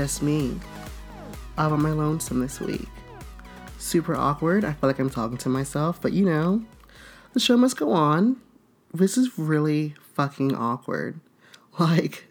[0.00, 0.58] Just me.
[1.58, 2.88] I'm on my lonesome this week.
[3.76, 4.64] Super awkward.
[4.64, 6.64] I feel like I'm talking to myself, but you know,
[7.34, 8.40] the show must go on.
[8.94, 11.20] This is really fucking awkward.
[11.78, 12.28] Like,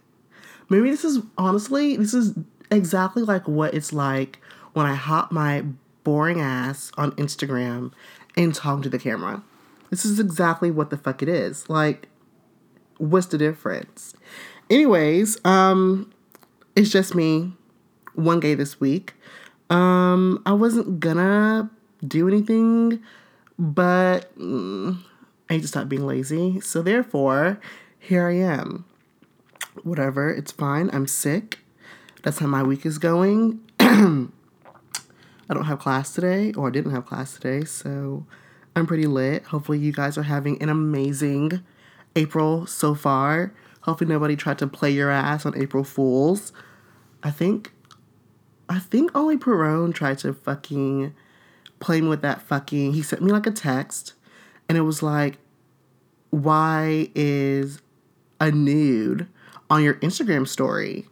[0.68, 2.34] maybe this is honestly, this is
[2.72, 4.40] exactly like what it's like
[4.74, 5.64] when I hop my
[6.04, 7.94] boring ass on Instagram
[8.36, 9.44] and talk to the camera.
[9.92, 11.70] This is exactly what the fuck it is.
[11.70, 12.08] Like,
[12.98, 14.16] what's the difference?
[14.72, 16.12] Anyways, um,
[16.76, 17.54] it's just me,
[18.20, 19.14] one gay this week.
[19.70, 21.70] Um, I wasn't gonna
[22.06, 23.02] do anything,
[23.58, 24.98] but mm,
[25.50, 26.60] I need to stop being lazy.
[26.62, 27.60] So therefore,
[28.00, 28.86] here I am.
[29.84, 30.90] Whatever, it's fine.
[30.92, 31.60] I'm sick.
[32.24, 33.62] That's how my week is going.
[33.80, 38.26] I don't have class today, or I didn't have class today, so
[38.76, 39.44] I'm pretty lit.
[39.46, 41.64] Hopefully, you guys are having an amazing
[42.16, 43.54] April so far.
[43.82, 46.52] Hopefully, nobody tried to play your ass on April Fools.
[47.24, 47.72] I think,
[48.70, 51.14] I think only Perone tried to fucking
[51.80, 52.94] play me with that fucking.
[52.94, 54.14] He sent me like a text,
[54.68, 55.40] and it was like,
[56.30, 57.82] "Why is
[58.40, 59.28] a nude
[59.70, 61.08] on your Instagram story?"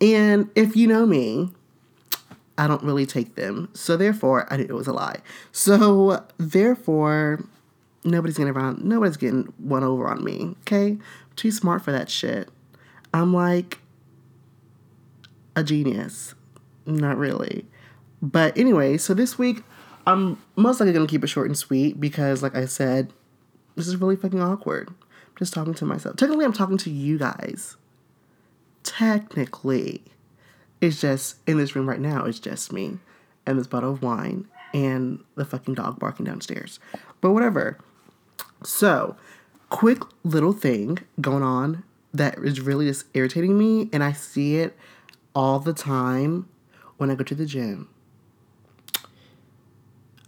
[0.00, 1.52] And if you know me,
[2.56, 3.68] I don't really take them.
[3.72, 5.20] So therefore, I knew it was a lie.
[5.52, 7.44] So therefore,
[8.04, 8.84] nobody's getting around.
[8.84, 10.56] Nobody's getting one over on me.
[10.62, 11.02] Okay, I'm
[11.36, 12.48] too smart for that shit.
[13.14, 13.78] I'm like
[15.54, 16.34] a genius.
[16.88, 17.66] Not really.
[18.22, 19.62] But anyway, so this week
[20.06, 23.12] I'm most likely gonna keep it short and sweet because, like I said,
[23.76, 24.88] this is really fucking awkward.
[24.88, 26.16] I'm just talking to myself.
[26.16, 27.76] Technically, I'm talking to you guys.
[28.82, 30.02] Technically,
[30.80, 32.24] it's just in this room right now.
[32.24, 32.98] It's just me
[33.46, 36.80] and this bottle of wine and the fucking dog barking downstairs.
[37.20, 37.78] But whatever.
[38.64, 39.14] So,
[39.68, 41.84] quick little thing going on
[42.14, 44.74] that is really just irritating me, and I see it
[45.34, 46.48] all the time
[46.98, 47.88] when I go to the gym.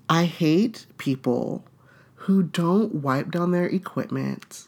[0.09, 1.65] I hate people
[2.15, 4.67] who don't wipe down their equipment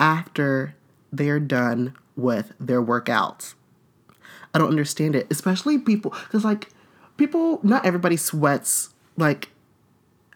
[0.00, 0.74] after
[1.12, 3.54] they're done with their workouts.
[4.54, 6.70] I don't understand it, especially people, because like
[7.16, 9.50] people, not everybody sweats like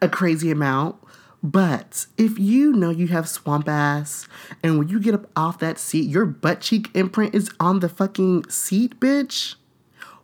[0.03, 0.97] a crazy amount,
[1.43, 4.27] but if you know you have swamp ass
[4.63, 7.89] and when you get up off that seat, your butt cheek imprint is on the
[7.89, 9.55] fucking seat, bitch,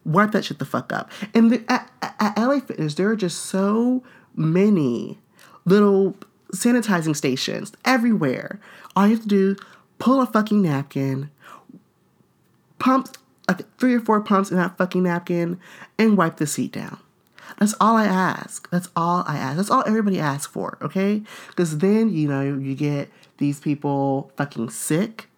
[0.04, 1.10] wipe that shit the fuck up.
[1.34, 4.02] And the, at, at LA Fitness, there are just so
[4.34, 5.18] many
[5.64, 6.16] little
[6.52, 8.60] sanitizing stations everywhere.
[8.94, 9.56] All you have to do,
[9.98, 11.30] pull a fucking napkin,
[12.78, 13.08] pump
[13.48, 15.60] like three or four pumps in that fucking napkin,
[15.98, 16.98] and wipe the seat down.
[17.58, 18.68] That's all I ask.
[18.70, 19.56] That's all I ask.
[19.56, 21.22] That's all everybody asks for, okay?
[21.48, 25.28] Because then, you know, you get these people fucking sick.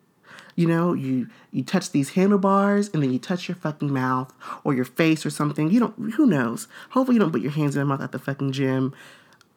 [0.57, 4.33] You know, you you touch these handlebars and then you touch your fucking mouth
[4.65, 5.71] or your face or something.
[5.71, 6.67] You don't who knows?
[6.91, 8.95] Hopefully you don't put your hands in your mouth at the fucking gym.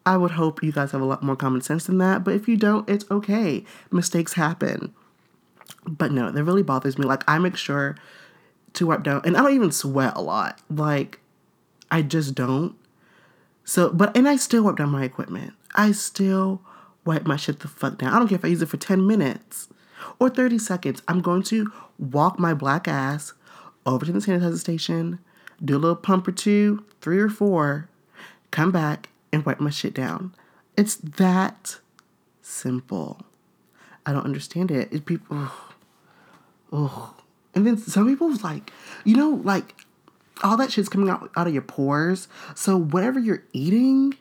[0.04, 2.48] I would hope you guys have a lot more common sense than that, but if
[2.48, 3.64] you don't, it's okay.
[3.90, 4.94] Mistakes happen.
[5.86, 7.06] But no, that really bothers me.
[7.06, 7.96] Like I make sure
[8.74, 10.60] to wipe down and I don't even sweat a lot.
[10.68, 11.18] Like
[11.90, 12.76] I just don't.
[13.64, 15.54] So, but, and I still wipe down my equipment.
[15.74, 16.60] I still
[17.06, 18.12] wipe my shit the fuck down.
[18.12, 19.68] I don't care if I use it for 10 minutes
[20.20, 21.02] or 30 seconds.
[21.08, 23.32] I'm going to walk my black ass
[23.86, 25.18] over to the sanitizer station,
[25.64, 27.88] do a little pump or two, three or four,
[28.50, 30.34] come back and wipe my shit down.
[30.76, 31.78] It's that
[32.42, 33.22] simple.
[34.06, 34.92] I don't understand it.
[34.92, 35.48] It people,
[36.72, 37.14] oh.
[37.54, 38.72] And then some people's like,
[39.04, 39.74] you know, like
[40.42, 42.28] all that shit's coming out out of your pores.
[42.54, 44.14] So whatever you're eating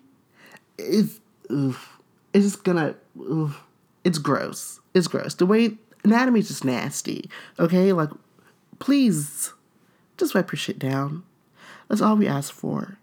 [0.78, 1.20] is
[1.50, 1.86] it's
[2.34, 3.62] just gonna oof,
[4.04, 4.80] it's gross.
[4.94, 5.36] It's gross.
[5.36, 7.30] The way anatomy is just nasty.
[7.60, 8.10] Okay, like
[8.80, 9.54] please
[10.18, 11.24] just wipe your shit down.
[11.88, 12.98] That's all we ask for.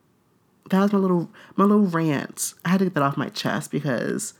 [0.71, 2.55] That was my little my little rant.
[2.65, 4.35] I had to get that off my chest because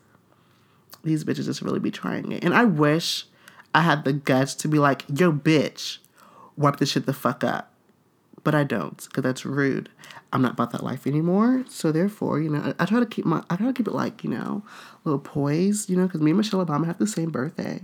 [1.05, 2.45] these bitches just really be trying it.
[2.45, 3.27] And I wish
[3.75, 5.99] I had the guts to be like, yo, bitch,
[6.57, 7.73] wipe this shit the fuck up
[8.47, 9.89] but I don't because that's rude.
[10.33, 11.65] I'm not about that life anymore.
[11.69, 13.93] So therefore, you know, I, I, try to keep my I try to keep it
[13.93, 15.91] like you know, a little poised.
[15.91, 17.83] You know, because me and Michelle Obama have the same birthday,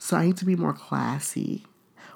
[0.00, 1.64] so I need to be more classy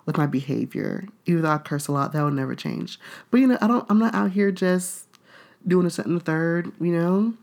[0.07, 1.07] with my behavior.
[1.27, 2.99] Even though I curse a lot, that will never change.
[3.31, 3.87] But you know, I don't.
[3.91, 5.07] I'm not out here just
[5.67, 6.73] doing a second and the third.
[6.81, 7.35] You know,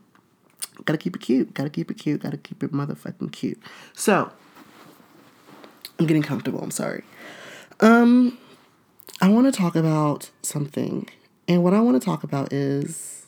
[0.84, 1.54] gotta keep it cute.
[1.54, 2.22] Gotta keep it cute.
[2.22, 3.62] Gotta keep it motherfucking cute.
[3.94, 4.32] So
[5.98, 6.60] I'm getting comfortable.
[6.60, 7.04] I'm sorry.
[7.78, 8.36] Um,
[9.20, 11.08] I want to talk about something.
[11.46, 13.26] And what I want to talk about is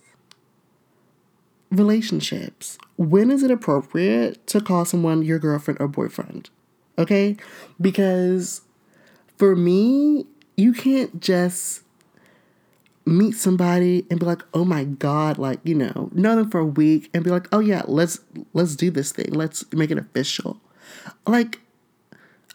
[1.71, 2.77] relationships.
[2.97, 6.51] When is it appropriate to call someone your girlfriend or boyfriend?
[6.99, 7.37] Okay?
[7.81, 8.63] Because
[9.37, 10.27] for me,
[10.57, 11.83] you can't just
[13.07, 16.67] meet somebody and be like, "Oh my god," like, you know, know them for a
[16.67, 18.21] week and be like, "Oh yeah, let's
[18.53, 19.33] let's do this thing.
[19.33, 20.61] Let's make it official."
[21.27, 21.61] Like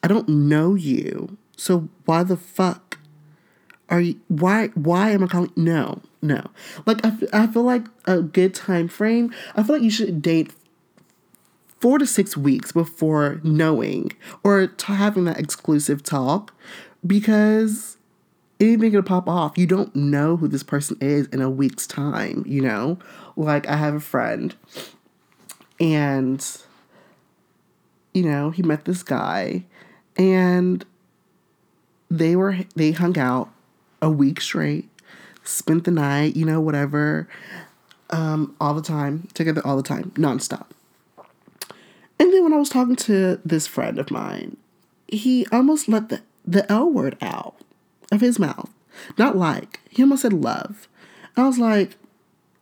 [0.04, 1.38] I don't know you.
[1.58, 2.98] So why the fuck
[3.90, 6.50] are you why why am I calling no, no.
[6.86, 10.54] Like I, I feel like a good time frame, I feel like you should date
[11.80, 14.12] four to six weeks before knowing
[14.44, 16.54] or t- having that exclusive talk
[17.06, 17.98] because
[18.60, 19.58] anything gonna pop off.
[19.58, 23.00] You don't know who this person is in a week's time, you know?
[23.36, 24.56] Like I have a friend
[25.80, 26.46] and
[28.14, 29.64] you know, he met this guy
[30.18, 30.84] and
[32.10, 33.50] they were they hung out
[34.02, 34.90] a week straight,
[35.44, 37.28] spent the night, you know, whatever,
[38.10, 40.68] um, all the time, together all the time, nonstop.
[42.20, 44.58] And then when I was talking to this friend of mine,
[45.08, 47.56] he almost let the, the L word out
[48.12, 48.70] of his mouth.
[49.18, 50.88] Not like, he almost said love.
[51.38, 51.96] I was like,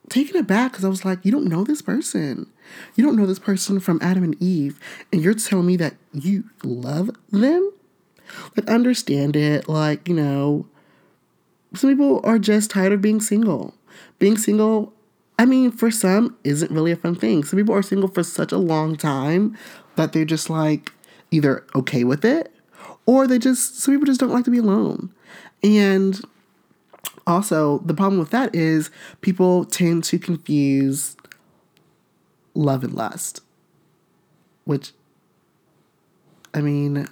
[0.10, 2.48] taken aback because I was like, you don't know this person.
[2.96, 4.80] You don't know this person from Adam and Eve.
[5.12, 7.72] And you're telling me that you love them?
[8.56, 9.68] Like, understand it.
[9.68, 10.68] Like, you know,
[11.74, 13.74] some people are just tired of being single.
[14.20, 14.94] Being single
[15.40, 17.44] I mean, for some, isn't really a fun thing.
[17.44, 19.56] Some people are single for such a long time
[19.96, 20.92] that they're just like
[21.32, 22.52] either okay with it
[23.06, 25.14] or they just, some people just don't like to be alone.
[25.64, 26.20] And
[27.26, 28.90] also, the problem with that is
[29.22, 31.16] people tend to confuse
[32.54, 33.42] love and lust,
[34.64, 34.94] which,
[36.54, 37.08] I mean,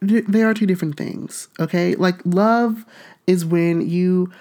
[0.00, 1.94] they are two different things, okay?
[1.94, 2.84] Like, love
[3.26, 4.32] is when you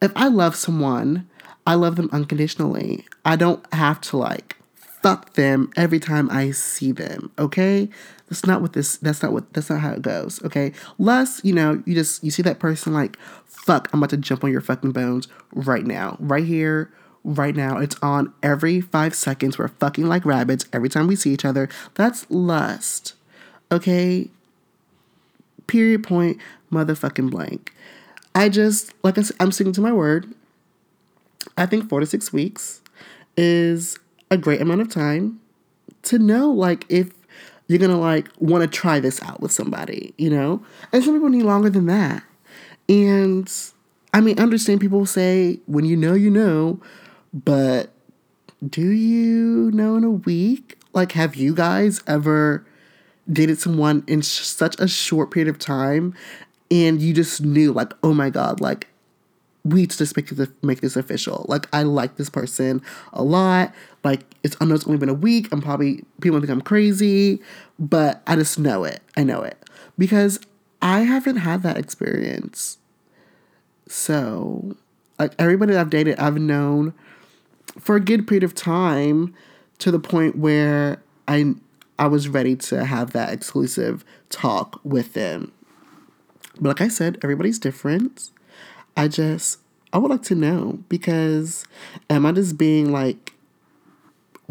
[0.00, 1.28] if I love someone,
[1.66, 3.04] I love them unconditionally.
[3.24, 4.56] I don't have to like
[5.02, 7.88] fuck them every time I see them, okay?
[8.28, 10.72] That's not what this that's not what that's not how it goes, okay?
[10.98, 14.44] Less, you know, you just you see that person like, fuck, I'm about to jump
[14.44, 16.16] on your fucking bones right now.
[16.20, 16.90] Right here,
[17.24, 17.78] right now.
[17.78, 19.58] It's on every five seconds.
[19.58, 21.68] We're fucking like rabbits every time we see each other.
[21.94, 23.14] That's lust.
[23.70, 24.30] Okay?
[25.66, 26.38] Period point
[26.72, 27.74] motherfucking blank.
[28.34, 30.32] I just, like I said, I'm sticking to my word.
[31.56, 32.80] I think four to six weeks
[33.36, 33.98] is
[34.30, 35.40] a great amount of time
[36.02, 37.10] to know, like, if
[37.66, 40.62] you're gonna, like, wanna try this out with somebody, you know?
[40.92, 42.22] And some people need longer than that.
[42.88, 43.52] And
[44.12, 46.80] I mean, understand people say, when you know, you know,
[47.32, 47.90] but
[48.68, 50.78] do you know in a week?
[50.92, 52.64] Like, have you guys ever
[53.30, 56.14] dated someone in sh- such a short period of time
[56.70, 58.88] and you just knew like oh my god like
[59.64, 61.44] we just make this make this official.
[61.48, 62.82] Like I like this person
[63.12, 63.74] a lot.
[64.04, 65.48] Like it's I know it's only been a week.
[65.52, 67.40] I'm probably people think I'm crazy,
[67.78, 69.00] but I just know it.
[69.16, 69.58] I know it
[69.98, 70.40] because
[70.80, 72.78] I haven't had that experience.
[73.86, 74.76] So,
[75.18, 76.94] like everybody I've dated, I've known
[77.78, 79.34] for a good period of time
[79.78, 81.54] to the point where I
[81.98, 85.52] I was ready to have that exclusive talk with them.
[86.54, 88.30] But like I said, everybody's different.
[88.96, 89.58] I just,
[89.92, 91.64] I would like to know because
[92.08, 93.34] am I just being like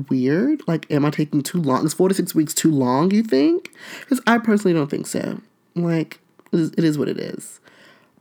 [0.10, 0.62] weird?
[0.68, 1.86] Like, am I taking too long?
[1.86, 3.74] Is four to six weeks too long, you think?
[4.00, 5.42] Because I personally don't think so.
[5.76, 6.20] Like,
[6.52, 7.60] it is, what it is.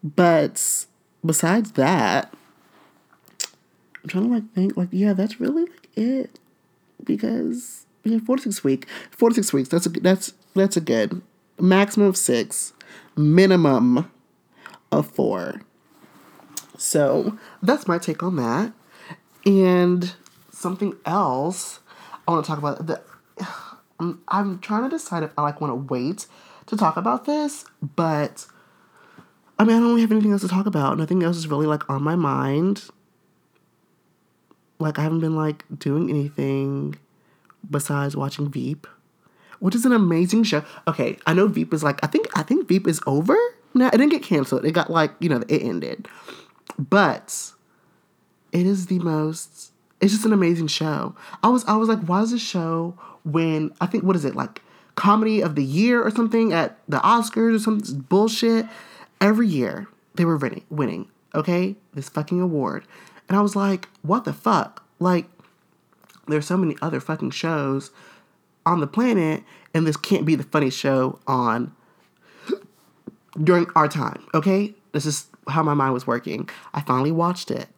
[0.03, 0.87] But
[1.25, 2.35] besides that,
[4.03, 6.39] I'm trying to like think, like, yeah, that's really like it.
[7.05, 9.69] Because yeah, four to six week, four to six weeks.
[9.69, 11.23] That's a that's that's a good
[11.61, 12.73] maximum of six
[13.19, 14.11] minimum
[14.91, 15.61] of four.
[16.79, 18.73] So that's my take on that.
[19.45, 20.15] And
[20.51, 21.81] something else
[22.27, 22.87] I want to talk about.
[22.87, 23.03] The,
[24.01, 26.27] I'm, I'm trying to decide if I like want to wait
[26.67, 28.47] to talk about this, but
[29.59, 30.99] I mean I don't really have anything else to talk about.
[30.99, 32.85] Nothing else is really like on my mind.
[34.79, 36.95] Like I haven't been like doing anything
[37.69, 38.87] besides watching Veep
[39.61, 40.65] which is an amazing show.
[40.87, 43.37] Okay, I know Veep is like I think I think Veep is over.
[43.75, 43.89] now.
[43.89, 44.65] it didn't get canceled.
[44.65, 46.09] It got like, you know, it ended.
[46.79, 47.53] But
[48.53, 51.15] it is the most it's just an amazing show.
[51.43, 54.35] I was I was like, why is this show when I think what is it,
[54.35, 54.63] like
[54.95, 58.67] comedy of the year or something at the Oscars or some bullshit?
[59.21, 61.77] Every year they were winning winning, okay?
[61.95, 62.85] This fucking award.
[63.29, 64.85] And I was like, what the fuck?
[64.99, 65.27] Like,
[66.27, 67.91] there's so many other fucking shows
[68.67, 69.43] on the planet,
[69.75, 71.75] and this can't be the funny show on
[73.43, 74.75] during our time, okay?
[74.93, 76.49] This is how my mind was working.
[76.75, 77.69] I finally watched it.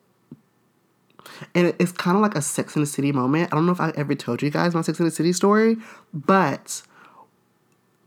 [1.54, 3.52] And it's kind of like a Sex in the City moment.
[3.52, 5.76] I don't know if I ever told you guys my Sex in the City story,
[6.12, 6.82] but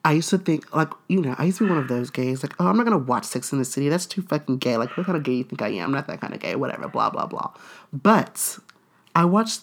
[0.06, 2.44] I used to think like you know I used to be one of those gays
[2.44, 4.96] like oh I'm not gonna watch Sex in the City that's too fucking gay like
[4.98, 6.89] what kind of gay you think I am I'm not that kind of gay whatever
[6.89, 7.53] blah blah blah
[7.94, 8.60] but
[9.15, 9.62] I watched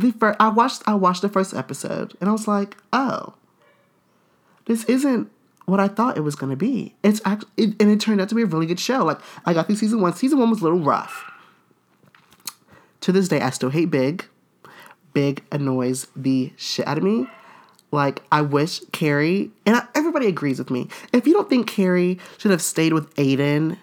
[0.00, 3.34] the first I watched I watched the first episode and I was like oh
[4.66, 5.30] this isn't
[5.64, 6.94] what I thought it was gonna be.
[7.02, 9.04] It's actually it, and it turned out to be a really good show.
[9.04, 10.14] Like I got through season one.
[10.14, 11.30] Season one was a little rough.
[13.02, 14.26] To this day I still hate Big.
[15.12, 17.26] Big annoys the shit out of me.
[17.92, 20.88] Like, I wish Carrie, and everybody agrees with me.
[21.12, 23.78] If you don't think Carrie should have stayed with Aiden,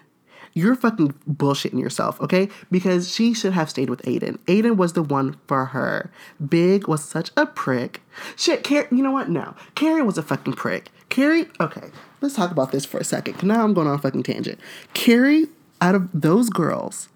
[0.54, 2.48] you're fucking bullshitting yourself, okay?
[2.70, 4.38] Because she should have stayed with Aiden.
[4.46, 6.10] Aiden was the one for her.
[6.48, 8.00] Big was such a prick.
[8.36, 9.28] Shit, Carrie, you know what?
[9.28, 9.54] No.
[9.74, 10.90] Carrie was a fucking prick.
[11.08, 13.42] Carrie, okay, let's talk about this for a second.
[13.42, 14.60] Now I'm going on a fucking tangent.
[14.94, 15.48] Carrie,
[15.80, 17.08] out of those girls,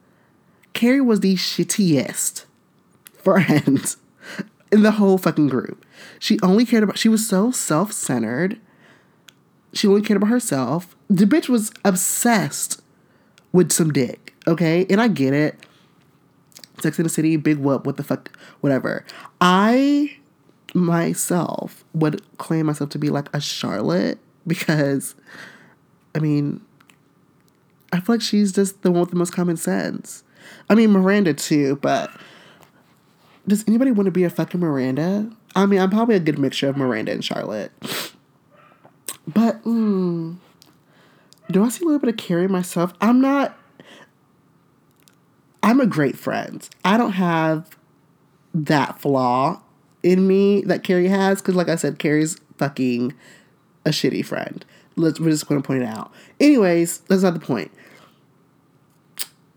[0.72, 2.44] Carrie was the shittiest
[3.12, 3.96] friend
[4.72, 5.84] in the whole fucking group.
[6.18, 8.58] She only cared about, she was so self centered.
[9.72, 10.96] She only cared about herself.
[11.08, 12.80] The bitch was obsessed
[13.52, 14.86] with some dick, okay?
[14.88, 15.56] And I get it.
[16.80, 19.04] Sex in the City, big whoop, what the fuck, whatever.
[19.40, 20.16] I
[20.74, 25.14] myself would claim myself to be like a Charlotte because,
[26.14, 26.60] I mean,
[27.92, 30.22] I feel like she's just the one with the most common sense.
[30.70, 32.10] I mean, Miranda too, but
[33.46, 35.30] does anybody want to be a fucking Miranda?
[35.56, 37.72] I mean, I'm probably a good mixture of Miranda and Charlotte.
[39.26, 40.36] But, mm,
[41.50, 42.92] do I see a little bit of Carrie myself?
[43.00, 43.58] I'm not.
[45.62, 46.68] I'm a great friend.
[46.84, 47.76] I don't have
[48.54, 49.60] that flaw
[50.02, 53.14] in me that Carrie has, because, like I said, Carrie's fucking
[53.84, 54.64] a shitty friend.
[54.96, 56.12] Let's, we're just going to point it out.
[56.40, 57.70] Anyways, that's not the point.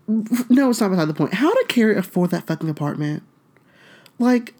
[0.08, 1.34] No, it's not beside the point.
[1.34, 3.22] How did Carrie afford that fucking apartment?
[4.18, 4.54] Like,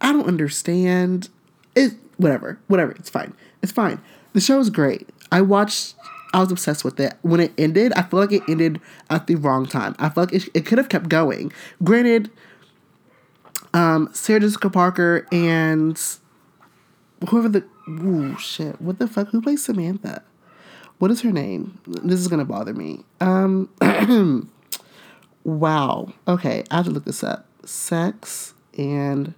[0.00, 1.28] I don't understand.
[1.74, 2.92] It whatever, whatever.
[2.92, 3.34] It's fine.
[3.62, 4.00] It's fine.
[4.32, 5.08] The show is great.
[5.30, 5.94] I watched.
[6.32, 7.14] I was obsessed with it.
[7.22, 9.94] When it ended, I feel like it ended at the wrong time.
[9.98, 11.52] I feel like it, it could have kept going.
[11.82, 12.30] Granted,
[13.72, 16.00] um, Sarah Jessica Parker and
[17.28, 19.28] whoever the ooh shit, what the fuck?
[19.28, 20.22] Who plays Samantha?
[20.98, 21.78] What is her name?
[21.86, 23.04] This is gonna bother me.
[23.20, 23.70] Um,
[25.44, 26.12] wow.
[26.26, 27.46] Okay, I have to look this up.
[27.64, 29.34] Sex and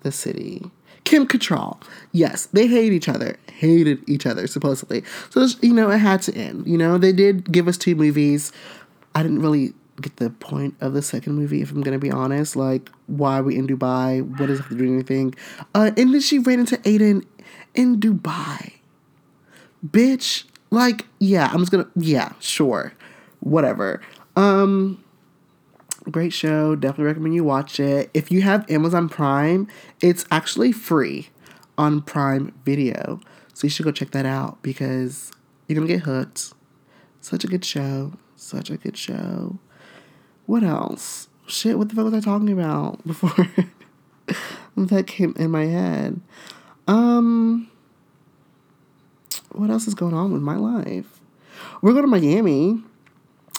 [0.00, 0.70] the city.
[1.06, 1.80] Kim Cattrall.
[2.10, 3.38] Yes, they hate each other.
[3.50, 5.04] Hated each other, supposedly.
[5.30, 6.66] So, you know, it had to end.
[6.66, 8.52] You know, they did give us two movies.
[9.14, 9.72] I didn't really
[10.02, 12.56] get the point of the second movie, if I'm to be honest.
[12.56, 14.20] Like, why are we in Dubai?
[14.38, 15.34] What it have to do anything?
[15.74, 17.24] Uh, and then she ran into Aiden
[17.74, 18.74] in Dubai.
[19.86, 20.42] Bitch.
[20.70, 22.92] Like, yeah, I'm just to, yeah, sure.
[23.38, 24.02] Whatever.
[24.34, 25.02] Um,
[26.10, 26.76] Great show.
[26.76, 28.10] Definitely recommend you watch it.
[28.14, 29.66] If you have Amazon Prime,
[30.00, 31.30] it's actually free
[31.76, 33.20] on Prime Video.
[33.54, 35.32] So you should go check that out because
[35.66, 36.52] you're going to get hooked.
[37.20, 38.12] Such a good show.
[38.36, 39.58] Such a good show.
[40.46, 41.28] What else?
[41.48, 43.48] Shit, what the fuck was I talking about before
[44.76, 46.20] that came in my head?
[46.86, 47.68] Um,
[49.50, 51.20] what else is going on with my life?
[51.82, 52.80] We're going to Miami.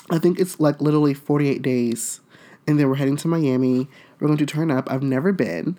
[0.10, 2.22] I think it's like literally 48 days
[2.68, 3.88] and then we're heading to Miami.
[4.20, 4.92] We're going to turn up.
[4.92, 5.78] I've never been.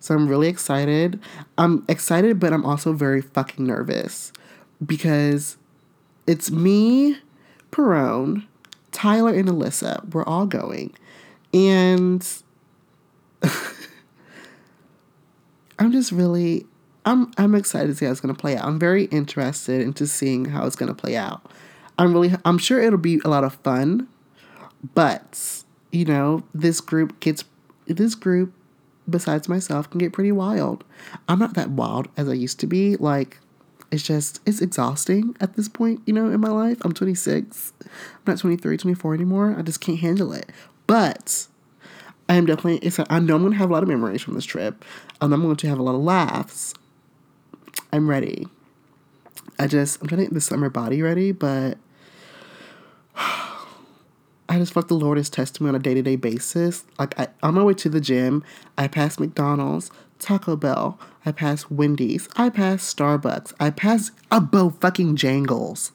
[0.00, 1.18] So I'm really excited.
[1.56, 4.32] I'm excited, but I'm also very fucking nervous
[4.84, 5.56] because
[6.26, 7.18] it's me,
[7.72, 8.46] Perone,
[8.92, 10.12] Tyler, and Alyssa.
[10.14, 10.94] We're all going.
[11.52, 12.26] And
[15.78, 16.66] I'm just really
[17.04, 18.66] I'm I'm excited to see how it's gonna play out.
[18.66, 21.50] I'm very interested into seeing how it's gonna play out.
[21.98, 24.08] I'm really I'm sure it'll be a lot of fun,
[24.94, 27.44] but you know, this group gets
[27.86, 28.52] this group
[29.08, 30.84] besides myself can get pretty wild.
[31.28, 32.96] I'm not that wild as I used to be.
[32.96, 33.38] Like
[33.90, 36.78] it's just it's exhausting at this point, you know, in my life.
[36.84, 37.72] I'm 26.
[37.82, 37.88] I'm
[38.26, 39.54] not 23, 24 anymore.
[39.58, 40.50] I just can't handle it.
[40.86, 41.46] But
[42.28, 44.34] I am definitely it's I know I'm going to have a lot of memories from
[44.34, 44.84] this trip.
[45.20, 46.74] And I'm going to have a lot of laughs.
[47.92, 48.46] I'm ready.
[49.58, 51.78] I just I'm trying to get the summer body ready, but
[54.58, 56.84] I just like the Lord is testing me on a day to day basis.
[56.98, 58.42] Like I, on my way to the gym,
[58.76, 59.88] I pass McDonald's,
[60.18, 65.92] Taco Bell, I pass Wendy's, I pass Starbucks, I pass Abo fucking Jangles.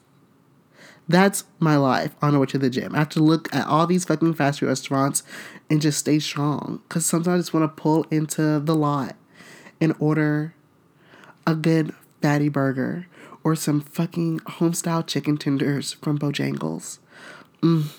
[1.06, 2.94] That's my life on the way to the gym.
[2.94, 5.22] I have to look at all these fucking fast food restaurants
[5.68, 6.80] and just stay strong.
[6.88, 9.14] Cause sometimes I just want to pull into the lot
[9.78, 10.54] and order
[11.46, 13.08] a good fatty burger
[13.42, 16.98] or some fucking homestyle chicken tenders from Bojangles.
[17.60, 17.90] Mm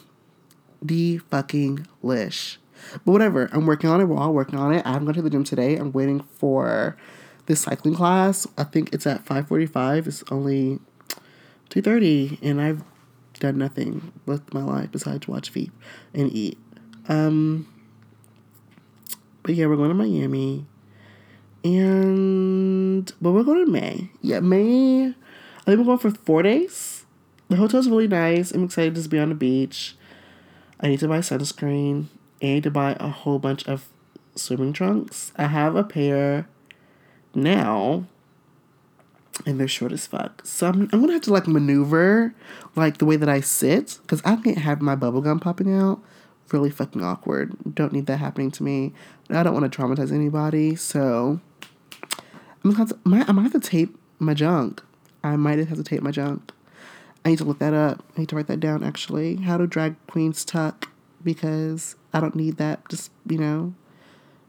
[0.81, 2.59] the fucking lish.
[3.05, 4.05] But whatever, I'm working on it.
[4.05, 4.85] We're all working on it.
[4.85, 5.75] I haven't gone to the gym today.
[5.75, 6.97] I'm waiting for
[7.45, 8.47] this cycling class.
[8.57, 10.07] I think it's at 5:45.
[10.07, 10.79] It's only
[11.69, 12.83] 2:30 and I've
[13.39, 15.71] done nothing with my life besides watch Veep
[16.13, 16.57] and eat.
[17.07, 17.67] Um
[19.43, 20.65] but yeah, we're going to Miami.
[21.63, 24.09] And but we're going to May.
[24.21, 27.05] Yeah, May I think we're going for 4 days.
[27.49, 28.51] The hotel's really nice.
[28.51, 29.95] I'm excited to just be on the beach.
[30.79, 32.05] I need to buy sunscreen.
[32.41, 33.87] I need to buy a whole bunch of
[34.35, 35.31] swimming trunks.
[35.37, 36.47] I have a pair
[37.33, 38.05] now
[39.45, 40.41] and they're short as fuck.
[40.45, 42.33] So I'm, I'm gonna have to like maneuver
[42.75, 46.01] like the way that I sit because I can't have my bubble gum popping out.
[46.51, 47.55] Really fucking awkward.
[47.73, 48.93] Don't need that happening to me.
[49.29, 50.75] I don't want to traumatize anybody.
[50.75, 51.39] So
[52.63, 54.81] I'm gonna have to, I might have to tape my junk.
[55.23, 56.51] I might have to tape my junk.
[57.25, 58.03] I need to look that up.
[58.15, 59.37] I need to write that down actually.
[59.37, 60.89] How do drag queens tuck?
[61.23, 62.87] Because I don't need that.
[62.87, 63.73] Just, you know,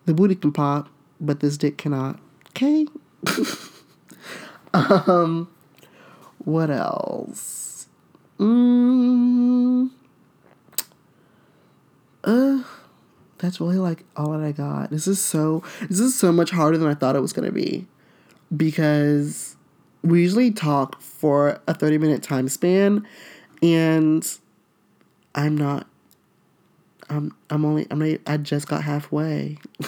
[0.04, 2.20] the booty can pop, but this dick cannot.
[2.50, 2.86] Okay?
[4.74, 5.48] um,
[6.38, 7.88] what else?
[8.38, 9.90] Mm,
[12.24, 12.62] uh,
[13.38, 14.90] that's really like all that I got.
[14.90, 17.52] This is so, this is so much harder than I thought it was going to
[17.52, 17.86] be.
[18.54, 19.55] Because
[20.06, 23.06] we usually talk for a 30 minute time span
[23.62, 24.38] and
[25.34, 25.86] I'm not
[27.08, 29.58] I'm I'm only I'm not, I just got halfway.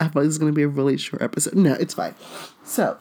[0.00, 1.54] I thought this was gonna be a really short episode.
[1.54, 2.14] No, it's fine.
[2.64, 2.98] So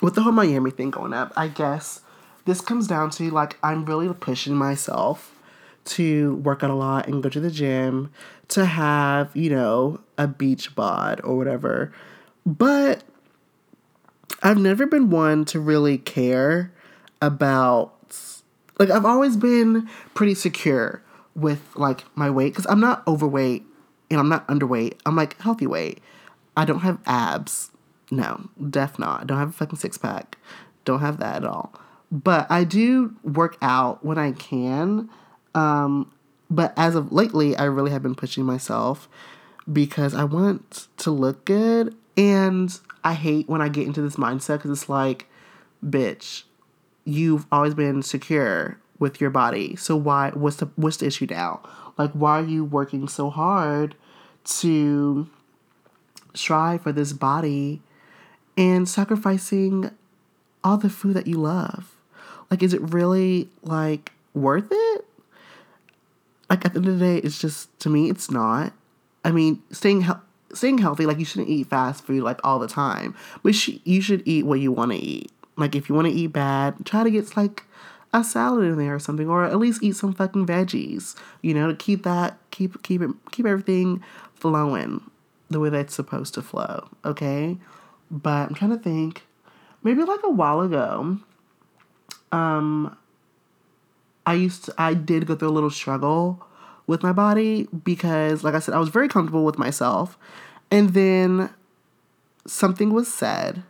[0.00, 2.00] with the whole Miami thing going up, I guess
[2.44, 5.38] this comes down to like I'm really pushing myself
[5.84, 8.12] to work out a lot and go to the gym
[8.48, 11.92] to have, you know, a beach bod or whatever.
[12.46, 13.02] But
[14.42, 16.72] I've never been one to really care
[17.20, 17.94] about
[18.78, 21.02] like I've always been pretty secure
[21.34, 23.64] with like my weight cuz I'm not overweight
[24.10, 24.94] and I'm not underweight.
[25.06, 26.00] I'm like healthy weight.
[26.56, 27.70] I don't have abs.
[28.10, 29.22] No, def not.
[29.22, 30.36] I don't have a fucking six pack.
[30.84, 31.72] Don't have that at all.
[32.10, 35.08] But I do work out when I can.
[35.54, 36.12] Um,
[36.50, 39.08] but as of lately, I really have been pushing myself
[39.72, 41.96] because I want to look good.
[42.16, 45.26] And I hate when I get into this mindset because it's like,
[45.84, 46.44] bitch,
[47.04, 49.76] you've always been secure with your body.
[49.76, 51.60] So why what's the what's the issue now?
[51.98, 53.96] Like why are you working so hard
[54.44, 55.28] to
[56.34, 57.82] strive for this body
[58.56, 59.90] and sacrificing
[60.62, 61.96] all the food that you love?
[62.50, 65.04] Like is it really like worth it?
[66.48, 68.72] Like at the end of the day, it's just to me it's not.
[69.24, 70.12] I mean, staying he-
[70.54, 74.00] staying healthy, like you shouldn't eat fast food like all the time, but sh- you
[74.00, 75.30] should eat what you want to eat.
[75.56, 77.64] Like if you want to eat bad, try to get like
[78.12, 81.16] a salad in there or something, or at least eat some fucking veggies.
[81.40, 84.02] You know, to keep that keep keep it keep everything
[84.34, 85.02] flowing
[85.50, 86.88] the way that's supposed to flow.
[87.04, 87.58] Okay,
[88.10, 89.22] but I'm trying to think.
[89.84, 91.18] Maybe like a while ago,
[92.30, 92.96] um,
[94.24, 96.46] I used to, I did go through a little struggle
[96.86, 100.18] with my body because, like I said, I was very comfortable with myself,
[100.70, 101.50] and then
[102.46, 103.62] something was said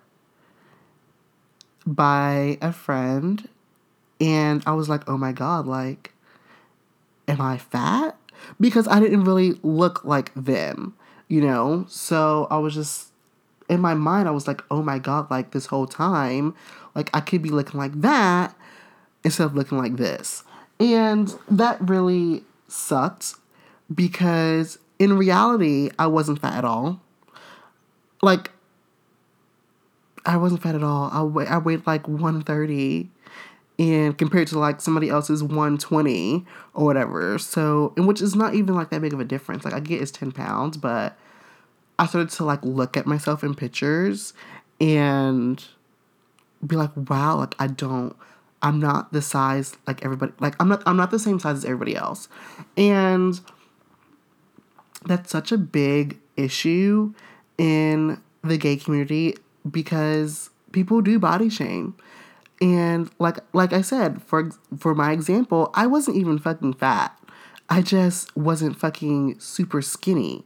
[1.87, 3.49] by a friend
[4.21, 6.15] and I was like, "Oh my god, like
[7.29, 8.17] am I fat?"
[8.61, 10.95] Because I didn't really look like them,
[11.29, 11.85] you know?
[11.89, 13.09] So I was just
[13.69, 16.55] in my mind I was like, "Oh my god, like this whole time,
[16.95, 18.55] like I could be looking like that
[19.25, 20.45] instead of looking like this."
[20.79, 23.35] And that really sucked
[23.95, 27.01] because in reality, I wasn't fat at all.
[28.23, 28.51] Like
[30.25, 31.11] I wasn't fat at all.
[31.13, 33.11] I, weigh, I weighed like 130
[33.79, 37.39] and compared to like somebody else's 120 or whatever.
[37.39, 39.65] So, and which is not even like that big of a difference.
[39.65, 41.19] Like I get it's 10 pounds, but
[41.99, 44.35] I started to like look at myself in pictures
[44.81, 45.65] and
[46.65, 48.17] be like, wow, like I don't
[48.63, 51.65] I'm not the size like everybody like I'm not I'm not the same size as
[51.65, 52.29] everybody else.
[52.77, 53.41] And
[55.05, 57.13] that's such a big issue
[57.59, 59.37] in the gay community
[59.69, 61.97] because people do body shame.
[62.61, 67.19] And like like I said, for for my example, I wasn't even fucking fat.
[67.69, 70.45] I just wasn't fucking super skinny.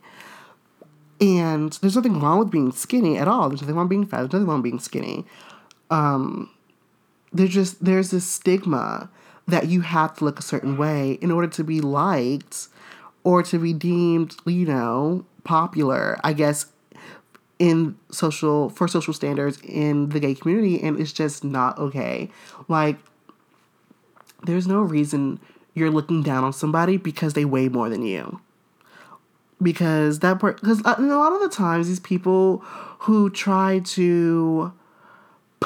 [1.20, 3.48] And there's nothing wrong with being skinny at all.
[3.48, 4.18] There's nothing wrong being fat.
[4.18, 5.24] There's nothing wrong being skinny.
[5.90, 6.50] Um,
[7.37, 9.11] there's just there's this stigma
[9.49, 12.68] that you have to look a certain way in order to be liked
[13.25, 16.18] or to be deemed, you know, popular.
[16.25, 16.66] I guess
[17.59, 22.31] in social for social standards in the gay community and it's just not okay.
[22.68, 22.99] Like
[24.44, 25.40] there's no reason
[25.75, 28.40] you're looking down on somebody because they weigh more than you.
[29.62, 32.59] because that part because uh, a lot of the times these people
[33.01, 34.72] who try to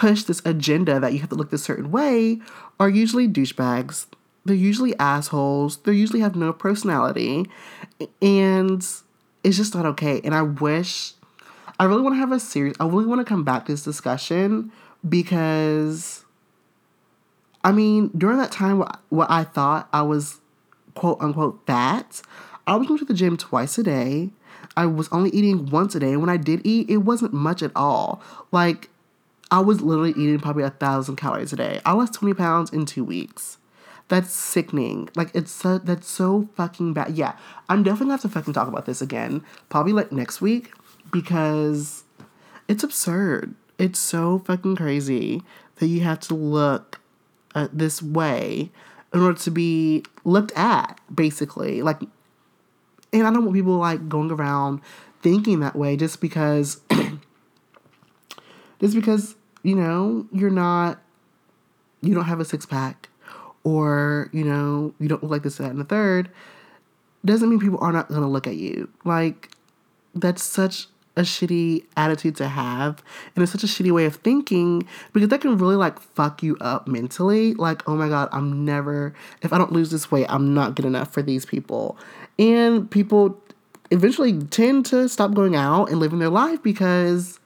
[0.00, 2.38] push this agenda that you have to look this certain way
[2.78, 4.06] are usually douchebags
[4.46, 7.44] they're usually assholes they usually have no personality
[8.22, 8.82] and
[9.44, 11.12] it's just not okay and i wish
[11.78, 13.84] i really want to have a series i really want to come back to this
[13.84, 14.72] discussion
[15.06, 16.24] because
[17.62, 20.40] i mean during that time what, i thought i was
[20.94, 22.22] quote unquote fat
[22.70, 24.30] I was going to the gym twice a day.
[24.76, 26.12] I was only eating once a day.
[26.12, 28.22] And when I did eat, it wasn't much at all.
[28.52, 28.90] Like,
[29.50, 31.80] I was literally eating probably a thousand calories a day.
[31.84, 33.58] I lost 20 pounds in two weeks.
[34.08, 35.08] That's sickening.
[35.14, 37.16] Like, it's so, that's so fucking bad.
[37.16, 37.36] Yeah,
[37.68, 39.44] I'm definitely gonna have to fucking talk about this again.
[39.68, 40.72] Probably like next week
[41.12, 42.04] because
[42.68, 43.54] it's absurd.
[43.78, 45.42] It's so fucking crazy
[45.76, 47.00] that you have to look
[47.54, 48.70] at this way
[49.12, 51.82] in order to be looked at, basically.
[51.82, 52.00] Like,
[53.12, 54.80] and I don't want people like going around
[55.22, 56.80] thinking that way just because
[58.80, 61.00] just because, you know, you're not
[62.02, 63.08] you don't have a six pack
[63.62, 66.30] or, you know, you don't look like this, that, and the third,
[67.24, 68.88] doesn't mean people are not gonna look at you.
[69.04, 69.50] Like,
[70.14, 73.02] that's such a shitty attitude to have
[73.34, 76.56] and it's such a shitty way of thinking because that can really like fuck you
[76.60, 80.54] up mentally like oh my god i'm never if i don't lose this weight i'm
[80.54, 81.98] not good enough for these people
[82.38, 83.42] and people
[83.90, 87.39] eventually tend to stop going out and living their life because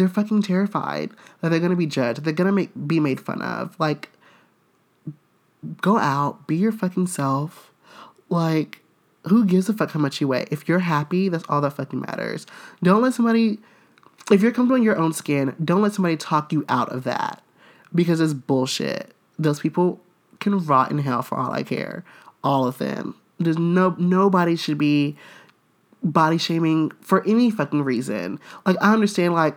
[0.00, 1.10] they're fucking terrified
[1.40, 4.10] that they're gonna be judged they're gonna make be made fun of like
[5.80, 7.70] go out be your fucking self
[8.30, 8.80] like
[9.26, 10.46] who gives a fuck how much you weigh?
[10.50, 12.46] If you're happy, that's all that fucking matters.
[12.82, 13.58] Don't let somebody,
[14.30, 17.42] if you're comfortable in your own skin, don't let somebody talk you out of that
[17.94, 19.14] because it's bullshit.
[19.38, 20.00] Those people
[20.38, 22.04] can rot in hell for all I care.
[22.42, 23.14] All of them.
[23.38, 25.16] There's no nobody should be
[26.02, 28.38] body shaming for any fucking reason.
[28.64, 29.56] Like I understand like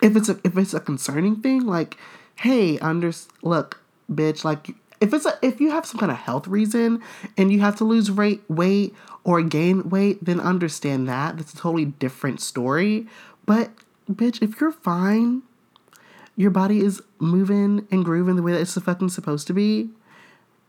[0.00, 1.96] if it's a if it's a concerning thing, like,
[2.36, 3.80] hey, under look,
[4.10, 7.02] bitch, like if it's a, if you have some kind of health reason
[7.36, 11.36] and you have to lose weight weight or gain weight, then understand that.
[11.36, 13.06] That's a totally different story.
[13.46, 13.70] But
[14.10, 15.42] bitch, if you're fine,
[16.36, 19.90] your body is moving and grooving the way that it's fucking supposed to be,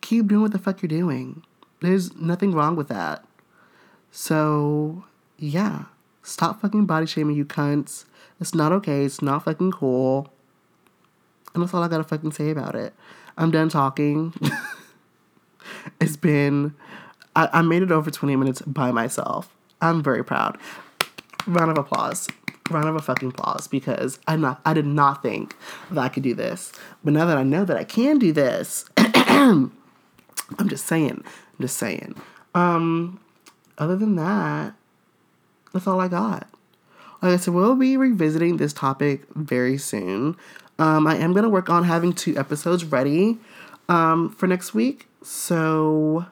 [0.01, 1.43] keep doing what the fuck you're doing.
[1.81, 3.23] There's nothing wrong with that.
[4.11, 5.05] So,
[5.37, 5.85] yeah.
[6.23, 8.05] Stop fucking body shaming, you cunts.
[8.39, 9.05] It's not okay.
[9.05, 10.31] It's not fucking cool.
[11.53, 12.93] And that's all I gotta fucking say about it.
[13.37, 14.33] I'm done talking.
[16.01, 16.75] it's been,
[17.35, 19.53] I, I made it over 20 minutes by myself.
[19.81, 20.57] I'm very proud.
[21.47, 22.27] Round of applause.
[22.69, 25.55] Round of a fucking applause because I not I did not think
[25.89, 26.71] that I could do this.
[27.03, 29.71] But now that I know that I can do this, I'm
[30.67, 31.23] just saying.
[31.23, 32.15] I'm just saying.
[32.53, 33.19] Um,
[33.79, 34.75] other than that,
[35.73, 36.47] that's all I got.
[37.21, 40.37] I said, we'll be revisiting this topic very soon.
[40.77, 43.37] Um, I am going to work on having two episodes ready
[43.89, 45.07] um, for next week.
[45.21, 46.25] So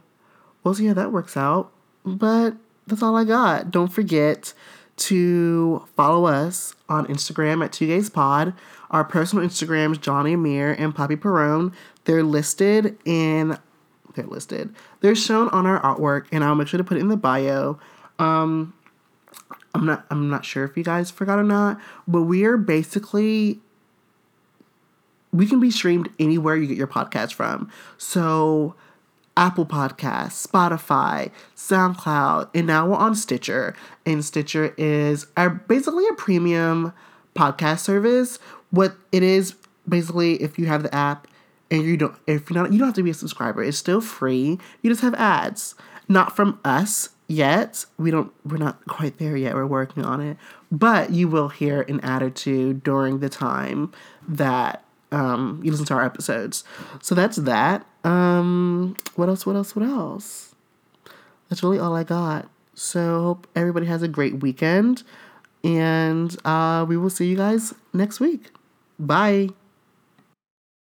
[0.63, 1.71] we'll see how that works out.
[2.05, 3.69] But that's all I got.
[3.69, 4.53] Don't forget
[4.97, 8.53] to follow us on Instagram at Two Gays Pod.
[8.89, 11.73] Our personal Instagrams, Jalani Amir and Poppy Perone.
[12.05, 13.57] They're listed in
[14.15, 14.75] they're listed.
[15.01, 17.79] They're shown on our artwork, and I'll make sure to put it in the bio.
[18.19, 18.73] Um,
[19.73, 23.59] I'm not I'm not sure if you guys forgot or not, but we are basically
[25.31, 27.69] we can be streamed anywhere you get your podcast from.
[27.97, 28.75] So,
[29.35, 33.75] Apple Podcasts, Spotify, SoundCloud, and now we're on Stitcher.
[34.05, 36.91] And Stitcher is our, basically a premium
[37.35, 38.39] podcast service.
[38.71, 39.53] What it is
[39.87, 41.27] basically, if you have the app
[41.69, 43.63] and you don't, if you're not, you don't have to be a subscriber.
[43.63, 44.57] It's still free.
[44.81, 45.75] You just have ads,
[46.07, 47.85] not from us yet.
[47.97, 49.55] We don't, we're not quite there yet.
[49.55, 50.37] We're working on it,
[50.71, 53.91] but you will hear an attitude during the time
[54.27, 56.63] that um, you listen to our episodes.
[57.01, 57.85] So that's that.
[58.03, 59.45] Um, what else?
[59.45, 59.75] What else?
[59.75, 60.55] What else?
[61.49, 62.49] That's really all I got.
[62.73, 65.03] So hope everybody has a great weekend,
[65.63, 68.51] and uh, we will see you guys next week.
[68.99, 69.49] Bye.